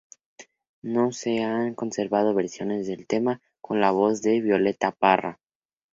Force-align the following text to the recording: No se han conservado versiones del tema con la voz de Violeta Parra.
No 0.81 1.11
se 1.11 1.43
han 1.43 1.75
conservado 1.75 2.33
versiones 2.33 2.87
del 2.87 3.05
tema 3.05 3.39
con 3.61 3.79
la 3.79 3.91
voz 3.91 4.23
de 4.23 4.41
Violeta 4.41 4.91
Parra. 4.91 5.39